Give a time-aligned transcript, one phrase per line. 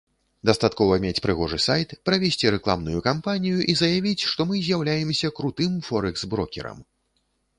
[0.49, 6.77] Дастаткова мець прыгожы сайт, правесці рэкламную кампанію і заявіць, што мы з'яўляемся крутым форэкс-брокерам.